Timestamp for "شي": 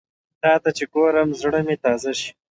2.19-2.29